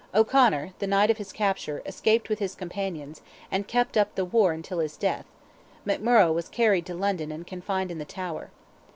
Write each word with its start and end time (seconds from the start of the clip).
O'Conor, 0.15 0.71
the 0.79 0.87
night 0.87 1.11
of 1.11 1.19
his 1.19 1.31
capture, 1.31 1.83
escaped 1.85 2.27
with 2.27 2.39
his 2.39 2.55
companions, 2.55 3.21
and 3.51 3.67
kept 3.67 3.95
up 3.95 4.15
the 4.15 4.25
war 4.25 4.51
until 4.51 4.79
his 4.79 4.97
death: 4.97 5.27
McMurrogh 5.85 6.33
was 6.33 6.49
carried 6.49 6.87
to 6.87 6.95
London 6.95 7.31
and 7.31 7.45
confined 7.45 7.91
in 7.91 7.99
the 7.99 8.03
Tower. 8.03 8.49